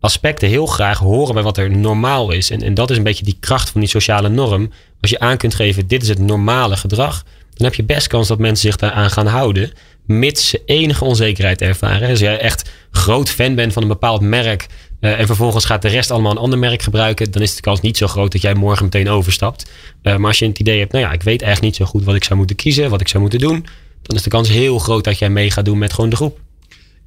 [0.01, 2.51] aspecten heel graag horen bij wat er normaal is.
[2.51, 4.71] En, en dat is een beetje die kracht van die sociale norm.
[5.01, 7.25] Als je aan kunt geven, dit is het normale gedrag,
[7.55, 9.73] dan heb je best kans dat mensen zich daaraan gaan houden
[10.07, 12.09] mits ze enige onzekerheid ervaren.
[12.11, 14.67] Als jij echt groot fan bent van een bepaald merk
[15.01, 17.81] uh, en vervolgens gaat de rest allemaal een ander merk gebruiken, dan is de kans
[17.81, 19.71] niet zo groot dat jij morgen meteen overstapt.
[20.03, 22.05] Uh, maar als je het idee hebt, nou ja, ik weet eigenlijk niet zo goed
[22.05, 23.67] wat ik zou moeten kiezen, wat ik zou moeten doen,
[24.03, 26.39] dan is de kans heel groot dat jij mee gaat doen met gewoon de groep.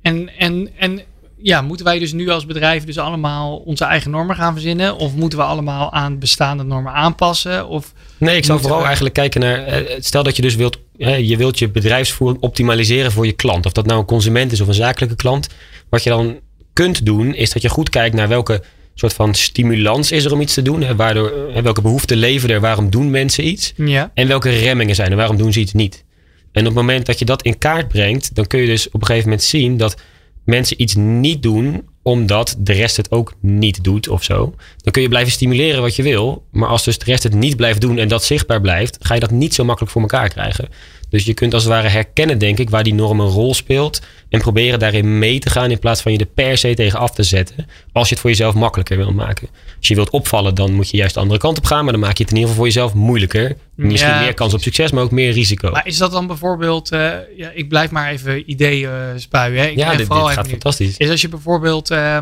[0.01, 1.01] En, en, en
[1.37, 4.97] ja, moeten wij dus nu als bedrijf dus allemaal onze eigen normen gaan verzinnen?
[4.97, 7.67] Of moeten we allemaal aan bestaande normen aanpassen?
[7.67, 9.63] Of Nee, ik zou vooral we- eigenlijk kijken naar.
[9.63, 10.77] eh, Stel dat je dus wilt.
[10.97, 13.65] Je wilt je bedrijfsvoering optimaliseren voor je klant.
[13.65, 15.47] Of dat nou een consument is of een zakelijke klant.
[15.89, 16.39] Wat je dan
[16.73, 18.63] kunt doen, is dat je goed kijkt naar welke
[18.95, 20.83] soort van stimulans is er om iets te doen.
[20.83, 23.73] Hè, waardoor, hè, welke behoeften leven er, waarom doen mensen iets.
[23.75, 26.03] ja, En welke remmingen zijn er, waarom doen ze iets niet.
[26.51, 29.01] En op het moment dat je dat in kaart brengt, dan kun je dus op
[29.01, 30.01] een gegeven moment zien dat
[30.45, 34.55] mensen iets niet doen omdat de rest het ook niet doet of zo.
[34.83, 36.45] Dan kun je blijven stimuleren wat je wil.
[36.51, 39.19] Maar als dus de rest het niet blijft doen en dat zichtbaar blijft, ga je
[39.19, 40.69] dat niet zo makkelijk voor elkaar krijgen.
[41.09, 44.01] Dus je kunt als het ware herkennen, denk ik, waar die norm een rol speelt.
[44.29, 47.11] En proberen daarin mee te gaan in plaats van je er per se tegen af
[47.11, 47.65] te zetten.
[47.91, 49.47] Als je het voor jezelf makkelijker wilt maken.
[49.77, 51.83] Als je wilt opvallen, dan moet je juist de andere kant op gaan.
[51.83, 53.55] Maar dan maak je het in ieder geval voor jezelf moeilijker.
[53.75, 55.71] Misschien Ja, meer kans op succes, maar ook meer risico.
[55.71, 59.61] maar is dat dan bijvoorbeeld, eh, ja, ik blijf maar even ideeën eh, spuien.
[59.61, 59.67] Hè?
[59.67, 60.97] Ik ja, dit, gaat fantastisch.
[60.97, 62.17] Is als je bijvoorbeeld eh,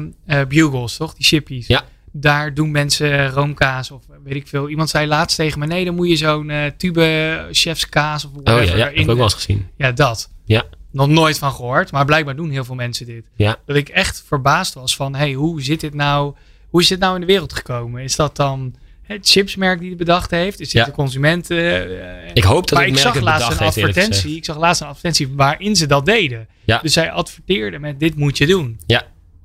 [0.48, 1.14] bugles, toch?
[1.14, 1.68] Die chippies.
[1.68, 1.84] Ja.
[2.12, 4.70] Daar doen mensen roomkaas of weet ik veel.
[4.70, 8.44] Iemand zei laatst tegen me, nee, dan moet je zo'n eh, tube chefskaas of Oh
[8.44, 9.68] whatever ja, ja, heb ik ook wel eens gezien.
[9.78, 10.30] Ja, dat.
[10.46, 10.64] Ja.
[10.92, 13.26] Nog nooit van gehoord, maar blijkbaar doen heel veel mensen dit.
[13.36, 13.58] Ja.
[13.66, 16.36] Dat ik echt verbaasd was van, hey, hoe zit dit nou,
[16.70, 18.04] hoe is dit nou in de wereld gekomen?
[18.04, 20.60] Is dat dan het chipsmerk die het bedacht heeft?
[20.60, 20.86] Is dit Ja.
[20.86, 21.58] de consumenten?
[21.58, 24.36] eh, Ik hoop dat maar het ik merk zag het laatst een advertentie.
[24.36, 26.48] Ik zag laatst een advertentie waarin ze dat deden.
[26.64, 26.80] Ja.
[26.82, 28.80] Dus zij adverteerden met dit moet je doen.
[28.86, 29.04] Ja.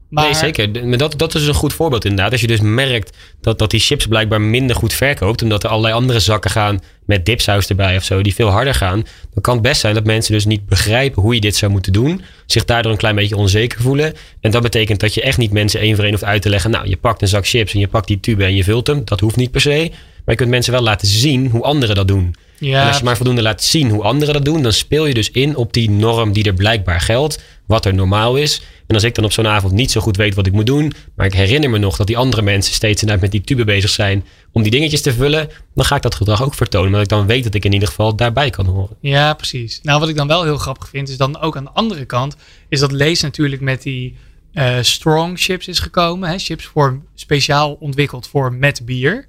[0.08, 0.86] Maar, Nee, zeker.
[0.86, 2.32] Maar dat, dat is een goed voorbeeld inderdaad.
[2.32, 5.42] Als je dus merkt dat, dat die chips blijkbaar minder goed verkoopt.
[5.42, 8.22] Omdat er allerlei andere zakken gaan met dipsaus erbij of zo.
[8.22, 9.04] Die veel harder gaan.
[9.32, 11.92] Dan kan het best zijn dat mensen dus niet begrijpen hoe je dit zou moeten
[11.92, 12.22] doen.
[12.46, 14.14] Zich daardoor een klein beetje onzeker voelen.
[14.40, 16.70] En dat betekent dat je echt niet mensen één voor één hoeft uit te leggen.
[16.70, 19.02] Nou, je pakt een zak chips en je pakt die tube en je vult hem.
[19.04, 19.90] Dat hoeft niet per se.
[20.26, 22.34] Maar je kunt mensen wel laten zien hoe anderen dat doen.
[22.58, 25.14] Ja, En als je maar voldoende laat zien hoe anderen dat doen, dan speel je
[25.14, 28.62] dus in op die norm die er blijkbaar geldt, wat er normaal is.
[28.86, 30.92] En als ik dan op zo'n avond niet zo goed weet wat ik moet doen,
[31.16, 33.90] maar ik herinner me nog dat die andere mensen steeds inderdaad met die tube bezig
[33.90, 36.86] zijn om die dingetjes te vullen, dan ga ik dat gedrag ook vertonen.
[36.86, 38.96] Omdat ik dan weet dat ik in ieder geval daarbij kan horen.
[39.00, 39.80] Ja, precies.
[39.82, 42.36] Nou, wat ik dan wel heel grappig vind, is dan ook aan de andere kant,
[42.68, 44.16] is dat Lees natuurlijk met die
[44.52, 46.28] eh, strong chips is gekomen.
[46.28, 46.38] Hè?
[46.38, 49.26] Chips voor speciaal ontwikkeld voor met bier.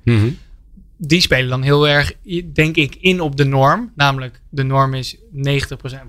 [0.98, 2.14] Die spelen dan heel erg,
[2.54, 3.92] denk ik, in op de norm.
[3.96, 5.20] Namelijk, de norm is 90%,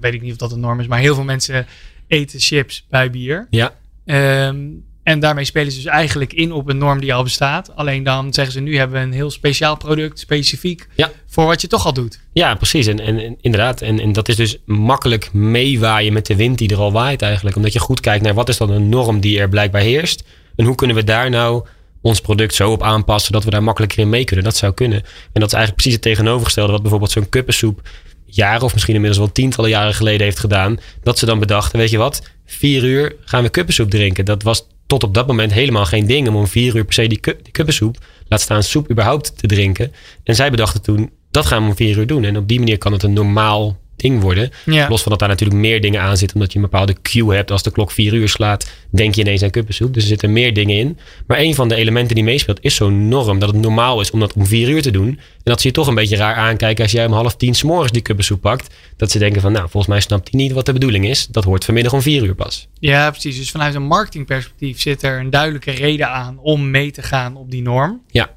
[0.01, 1.67] weet ik niet of dat de norm is, maar heel veel mensen
[2.07, 3.47] eten chips bij bier.
[3.51, 3.75] Ja,
[4.05, 4.57] Ehm,
[5.03, 7.77] en daarmee spelen ze dus eigenlijk in op een norm die al bestaat.
[7.77, 11.11] Alleen dan zeggen ze nu hebben we een heel speciaal product, specifiek Ja.
[11.27, 12.21] voor wat je toch al doet.
[12.33, 12.87] ja precies.
[12.87, 16.71] En, en, en inderdaad, en, en dat is dus makkelijk meewaaien met de wind die
[16.71, 17.57] er al waait eigenlijk.
[17.57, 20.25] Omdat je goed kijkt naar wat is dan een norm die er blijkbaar heerst.
[20.57, 21.67] En hoe kunnen we daar nou
[22.09, 24.45] ons product zo op aanpassen dat we daar makkelijker in mee kunnen.
[24.45, 25.03] Dat zou kunnen.
[25.33, 27.81] En dat is eigenlijk precies het tegenovergestelde wat bijvoorbeeld zo'n kuppensoep
[28.25, 30.79] jaren of misschien inmiddels wel tientallen jaren geleden heeft gedaan.
[31.03, 34.25] Dat ze dan bedachten, weet je wat, vier uur gaan we kuppensoep drinken.
[34.25, 37.07] Dat was tot op dat moment helemaal geen ding om om vier uur per se
[37.07, 37.97] die, die kuppensoep,
[38.29, 39.93] laat staan soep überhaupt te drinken.
[40.25, 42.25] En zij bedachten toen, dat gaan we om vier uur doen.
[42.25, 44.51] En op die manier kan het een normaal ding worden.
[44.65, 44.89] Ja.
[44.89, 47.51] Los van dat daar natuurlijk meer dingen aan zitten, omdat je een bepaalde cue hebt.
[47.51, 49.95] Als de klok vier uur slaat, denk je ineens aan kuppensoep.
[49.95, 50.99] Dus er zitten meer dingen in.
[51.27, 53.39] Maar een van de elementen die meespeelt is zo'n norm.
[53.39, 55.09] Dat het normaal is om dat om vier uur te doen.
[55.09, 57.93] En dat ze je toch een beetje raar aankijken als jij om half tien s'morgens
[57.93, 58.75] die kuppensoep pakt.
[58.97, 61.27] Dat ze denken van, nou, volgens mij snapt hij niet wat de bedoeling is.
[61.27, 62.69] Dat hoort vanmiddag om vier uur pas.
[62.81, 63.37] Ja, precies.
[63.37, 67.51] Dus vanuit een marketingperspectief zit er een duidelijke reden aan om mee te gaan op
[67.51, 68.03] die norm.
[68.11, 68.37] Ja.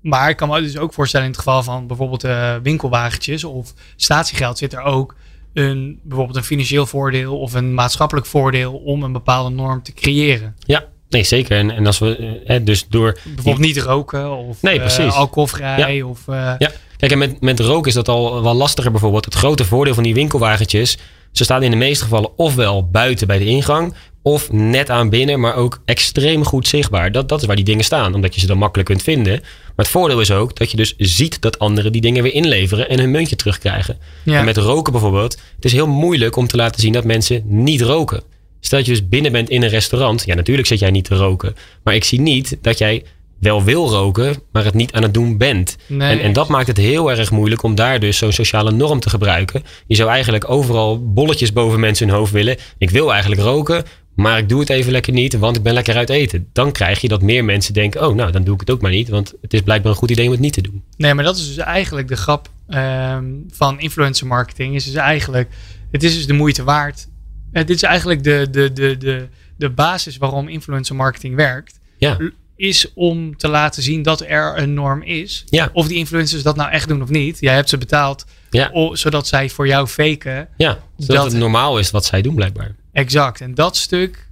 [0.00, 3.74] Maar ik kan me dus ook voorstellen in het geval van bijvoorbeeld eh, winkelwagentjes of
[3.96, 5.14] statiegeld zit er ook
[5.54, 10.56] een, bijvoorbeeld een financieel voordeel of een maatschappelijk voordeel om een bepaalde norm te creëren.
[10.58, 11.56] Ja, nee, zeker.
[11.58, 15.12] En, en als we, eh, hè, dus door Bijvoorbeeld niet roken of Nee, eh, precies.
[15.14, 16.28] alcoholvrij of...
[16.28, 16.70] eh, Ja.
[16.96, 19.24] Kijk, en met, met rook is dat al wel lastiger bijvoorbeeld.
[19.24, 20.98] Het grote voordeel van die winkelwagentjes.
[21.32, 23.94] Ze staan in de meeste gevallen ofwel buiten bij de ingang.
[24.22, 27.12] Of net aan binnen, maar ook extreem goed zichtbaar.
[27.12, 29.40] Dat, dat is waar die dingen staan, omdat je ze dan makkelijk kunt vinden.
[29.40, 32.88] Maar het voordeel is ook dat je dus ziet dat anderen die dingen weer inleveren
[32.88, 33.98] en hun muntje terugkrijgen.
[34.24, 34.38] Ja.
[34.38, 37.80] En met roken bijvoorbeeld, het is heel moeilijk om te laten zien dat mensen niet
[37.80, 38.22] roken.
[38.60, 40.22] Stel dat je dus binnen bent in een restaurant.
[40.26, 41.54] Ja, natuurlijk zit jij niet te roken.
[41.82, 43.04] Maar ik zie niet dat jij
[43.40, 45.76] wel wil roken, maar het niet aan het doen bent.
[45.86, 46.18] Nee.
[46.18, 49.10] En, en dat maakt het heel erg moeilijk om daar dus zo'n sociale norm te
[49.10, 49.64] gebruiken.
[49.86, 52.56] Je zou eigenlijk overal bolletjes boven mensen hun hoofd willen.
[52.78, 55.96] Ik wil eigenlijk roken, maar ik doe het even lekker niet, want ik ben lekker
[55.96, 56.48] uit eten.
[56.52, 58.90] Dan krijg je dat meer mensen denken, oh nou, dan doe ik het ook maar
[58.90, 59.08] niet.
[59.08, 60.82] Want het is blijkbaar een goed idee om het niet te doen.
[60.96, 64.74] Nee, maar dat is dus eigenlijk de grap ehm, van influencer marketing.
[64.74, 65.48] Is dus eigenlijk,
[65.90, 67.08] het is dus de moeite waard.
[67.52, 71.78] Het is eigenlijk de, de, de, de, de basis waarom influencer marketing werkt.
[71.98, 72.16] Ja,
[72.56, 75.44] is om te laten zien dat er een norm is.
[75.48, 75.70] Ja.
[75.72, 77.36] Of die influencers dat nou echt doen of niet.
[77.40, 78.70] Jij hebt ze betaald Ja.
[78.72, 80.48] o- zodat zij voor jou faken.
[80.56, 82.74] Ja, zodat Dat- het normaal is wat zij doen blijkbaar.
[82.92, 83.40] Exact.
[83.40, 84.28] En dat stuk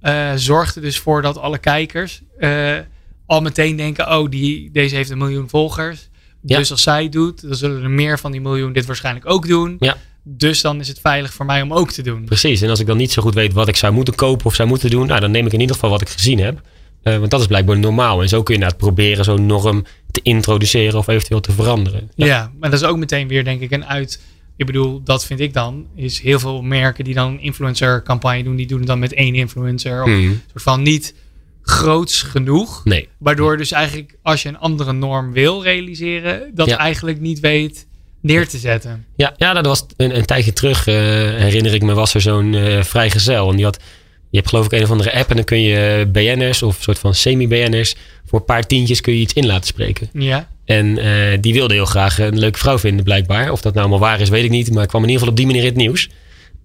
[0.00, 2.76] eh, zorgt er dus voor dat alle kijkers eh,
[3.26, 6.08] al meteen denken: oh, die, deze heeft een miljoen volgers.
[6.42, 6.58] Ja.
[6.58, 9.46] Dus als zij het doet, dan zullen er meer van die miljoen dit waarschijnlijk ook
[9.46, 9.76] doen.
[9.78, 9.96] Ja.
[10.22, 12.24] Dus dan is het veilig voor mij om ook te doen.
[12.24, 12.62] Precies.
[12.62, 14.68] En als ik dan niet zo goed weet wat ik zou moeten kopen of zou
[14.68, 16.60] moeten doen, nou, dan neem ik in ieder geval wat ik gezien heb.
[17.02, 18.22] Eh, want dat is blijkbaar normaal.
[18.22, 22.10] En zo kun je inderdaad proberen zo'n norm te introduceren of eventueel te veranderen.
[22.14, 22.52] Ja.
[22.58, 24.20] maar dat is ook meteen weer, denk ik, een uit.
[24.60, 25.86] Ik bedoel, dat vind ik dan.
[25.94, 29.12] Is heel veel merken die dan een influencer campagne doen, die doen het dan met
[29.14, 30.02] één influencer.
[30.02, 31.14] Of een soort van niet
[31.62, 32.84] groots genoeg.
[32.84, 33.08] Nee.
[33.18, 36.76] Waardoor dus eigenlijk als je een andere norm wil realiseren, dat Ja.
[36.76, 37.86] eigenlijk niet weet
[38.20, 39.06] neer te zetten.
[39.16, 42.54] Ja, ja dat was een, een tijdje terug, eh, herinner ik me, was er zo'n
[42.54, 43.50] eh vrijgezel.
[43.50, 43.78] En die had,
[44.30, 46.82] je hebt geloof ik een of andere app en dan kun je BN'ers of een
[46.82, 47.94] soort van semi-BN'ers
[48.26, 50.08] voor een paar tientjes kun je iets in laten spreken.
[50.12, 50.48] Ja.
[50.64, 53.50] En eh, die wilde heel graag een leuke vrouw vinden, blijkbaar.
[53.52, 54.70] Of dat nou allemaal waar is, weet ik niet.
[54.70, 56.08] Maar het kwam in ieder geval op die manier in het nieuws.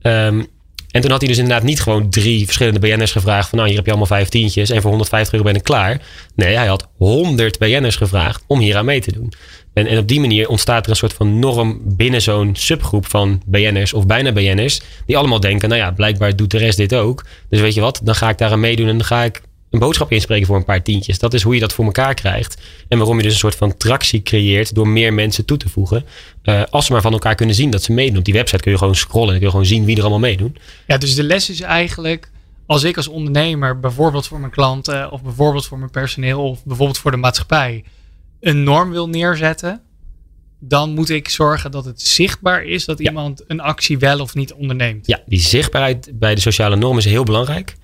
[0.01, 0.43] Ehm,
[0.91, 3.49] en toen had hij dus inderdaad niet gewoon drie verschillende BN'ers gevraagd.
[3.49, 4.69] Van nou, hier heb je allemaal vijf tientjes.
[4.69, 6.01] En voor 150 euro ben ik klaar.
[6.35, 9.33] Nee, hij had 100 BN'ers gevraagd om hier aan mee te doen.
[9.75, 13.93] En, op die manier ontstaat er een soort van norm binnen zo'n subgroep van BN'ers
[13.93, 14.81] of bijna BN'ers.
[15.05, 17.25] Die allemaal denken, nou ja, blijkbaar doet de rest dit ook.
[17.49, 19.79] Dus weet je wat, dan ga ik daar aan meedoen en dan ga ik een
[19.79, 21.19] boodschap inspreken voor een paar tientjes.
[21.19, 22.61] Dat is hoe je dat voor elkaar krijgt.
[22.87, 26.05] En waarom je dus een soort van tractie creëert door meer mensen toe te voegen.
[26.41, 28.17] Eh, als ze maar van elkaar kunnen zien dat ze meedoen.
[28.17, 30.19] Op die website kun je gewoon scrollen en kun je gewoon zien wie er allemaal
[30.19, 30.57] meedoen.
[30.87, 32.31] ja, dus de les is eigenlijk,
[32.65, 36.97] als ik als ondernemer, bijvoorbeeld voor mijn klanten, of bijvoorbeeld voor mijn personeel, of bijvoorbeeld
[36.97, 37.83] voor de maatschappij,
[38.45, 39.81] een norm wil neerzetten,
[40.59, 43.05] dan moet ik zorgen dat het zichtbaar is dat Ja.
[43.09, 45.07] iemand een actie wel of niet onderneemt.
[45.07, 47.75] Ja, die zichtbaarheid bij de sociale norm is heel belangrijk.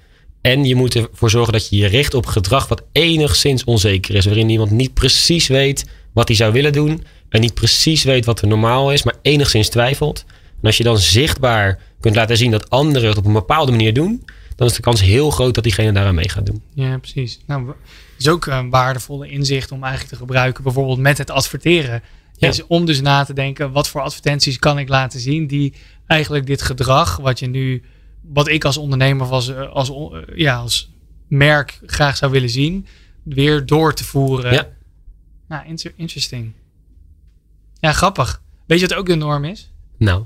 [0.41, 4.26] En je moet ervoor zorgen dat je je richt op gedrag wat enigszins onzeker is.
[4.26, 7.04] Waarin iemand niet precies weet wat hij zou willen doen.
[7.30, 10.26] En niet precies weet wat er normaal is, maar enigszins twijfelt.
[10.62, 13.93] En als je dan zichtbaar kunt laten zien dat anderen het op een bepaalde manier
[13.93, 14.26] doen.
[14.56, 16.62] Dan is de kans heel groot dat diegene daaraan mee gaat doen.
[16.74, 17.39] Ja, precies.
[17.47, 17.74] Nou,
[18.21, 22.01] is ook een waardevolle inzicht om eigenlijk te gebruiken, bijvoorbeeld met het adverteren.
[22.38, 22.47] Ja.
[22.47, 25.73] Is om dus na te denken, wat voor advertenties kan ik laten zien die
[26.07, 27.84] eigenlijk dit gedrag, wat je nu,
[28.21, 30.91] wat ik als ondernemer of als, eh, als, eh, ja, als
[31.27, 32.88] merk graag zou willen zien,
[33.23, 34.53] weer door te voeren.
[34.53, 34.67] Ja.
[35.47, 36.53] Nou, inter- interesting.
[37.79, 38.41] Ja, grappig.
[38.67, 39.71] Weet je wat ook de norm is?
[39.97, 40.25] Nou,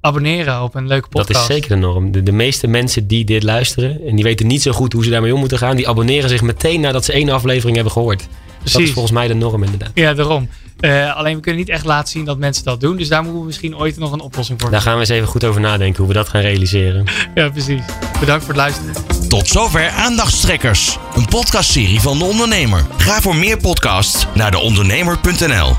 [0.00, 1.32] Abonneren op een leuke podcast.
[1.32, 2.12] dat is zeker de norm.
[2.12, 5.10] De, de meeste mensen die dit luisteren en die weten niet zo goed hoe ze
[5.10, 8.18] daarmee om moeten gaan, die abonneren zich meteen nadat ze één aflevering hebben gehoord.
[8.18, 8.92] Dat is Precies.
[8.92, 9.90] volgens mij de norm inderdaad.
[9.94, 10.48] Ja, daarom.
[10.80, 12.96] Eh, alleen we kunnen niet echt laten zien dat mensen dat doen.
[12.96, 15.28] Dus daar moeten we misschien ooit nog een oplossing voor Daar gaan we eens even
[15.28, 17.04] goed over nadenken hoe we dat gaan realiseren.
[17.34, 17.82] Ja, precies.
[18.20, 18.94] Bedankt voor het luisteren.
[19.28, 22.86] Tot zover Aandachtstrekkers, een podcastserie van De Ondernemer.
[22.96, 25.74] Ga voor meer podcasts naar deondernemer.nl.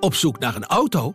[0.00, 1.14] Op zoek naar een auto?